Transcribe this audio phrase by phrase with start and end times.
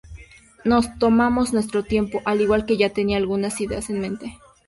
[0.63, 4.39] Nos tomamos nuestro tiempo al igual que ya tenía algunas ideas en mente.